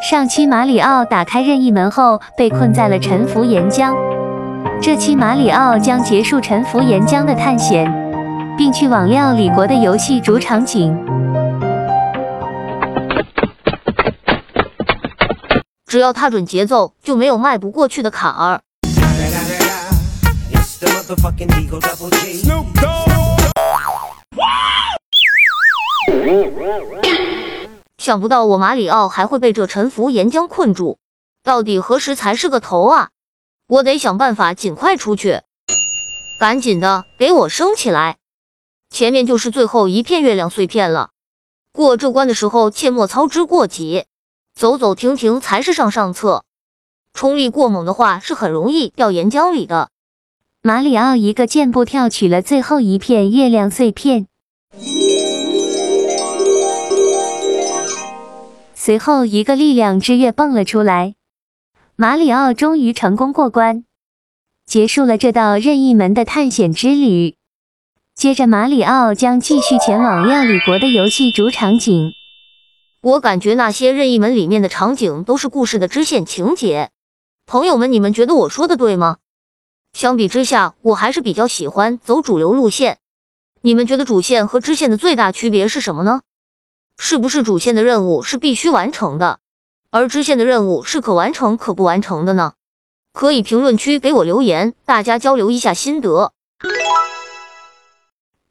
[0.00, 3.94] 上期马里奥打开任意门后被困在了沉浮岩浆，
[4.80, 7.86] 这期马里奥将结束沉浮岩浆的探险，
[8.56, 10.98] 并去往料理国的游戏主场景。
[15.86, 18.60] 只要踏准节奏，就没有迈不过去的坎儿。
[28.10, 30.98] 想不到我马里奥还会被这沉浮岩浆困住，
[31.44, 33.10] 到底何时才是个头啊？
[33.68, 35.42] 我得想办法尽快出去，
[36.40, 38.16] 赶紧的给我升起来！
[38.90, 41.10] 前面就是最后一片月亮碎片了，
[41.72, 44.06] 过这关的时候切莫操之过急，
[44.56, 46.42] 走走停停才是上上策。
[47.14, 49.90] 冲力过猛的话是很容易掉岩浆里的。
[50.62, 54.26] 马里奥一个箭步跳取了最后一片月亮碎片。
[58.82, 61.14] 随后，一个力量之月蹦了出来，
[61.96, 63.84] 马里奥终于成功过关，
[64.64, 67.36] 结束了这道任意门的探险之旅。
[68.14, 72.12] 接着，马里奥将继续前往料理国的游戏主场景。
[73.02, 76.88] 我感觉那些任意门里面的场景都是故事的支线情节。
[77.44, 79.18] 朋友们，你们觉得我说的对吗？
[79.92, 82.96] 相比之下，我还是比较喜欢走主流路线。
[83.60, 86.22] 你们觉得主线和支线的最大区别是什么呢？
[87.02, 89.38] 是不是主线的任务是必须完成的，
[89.90, 92.52] 而支线的任务是可完成可不完成的呢？
[93.14, 96.32] 可以评论区给我留言，大家交流一下心得。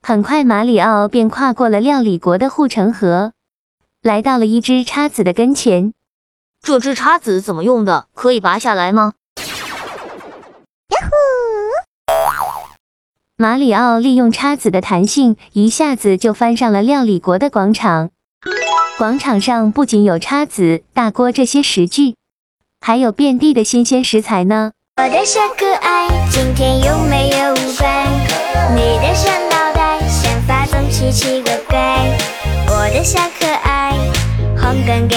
[0.01, 3.33] 很快，马里奥便跨过了料理国的护城河，
[4.01, 5.93] 来到了一只叉子的跟前。
[6.59, 8.07] 这只叉子怎么用的？
[8.15, 9.13] 可以拔下来吗？
[9.37, 11.13] 呀呼！
[13.37, 18.09] 马里奥利用叉子的弹性，一下子就翻上了料理国的广场。
[18.99, 22.15] 广场上不仅有叉子、大锅这些食具，
[22.81, 24.73] 还有遍地的新鲜食材呢。
[25.01, 28.05] 我的小可爱，今天有没有乖？
[28.75, 31.79] 你的小脑袋，想法总奇奇怪怪。
[32.67, 33.93] 我的小可爱，
[34.57, 35.15] 红灯给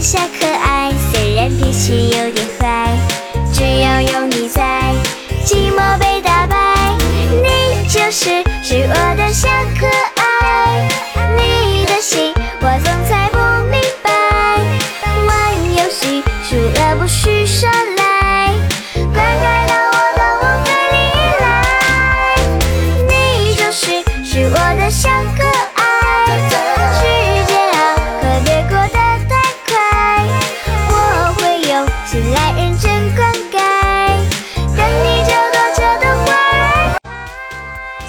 [0.00, 2.96] 小可爱，虽然脾气有点坏，
[3.52, 4.94] 只要有你在，
[5.44, 6.56] 寂寞被打败。
[7.42, 9.48] 你就是是我的小
[9.78, 10.07] 可爱，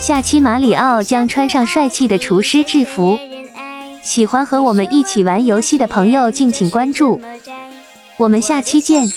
[0.10, 3.20] 下期马里奥将穿上帅气的厨师制服，
[4.02, 7.22] 喜欢和我们一起玩游戏的朋友敬请关注，
[8.18, 9.08] 我们下期见。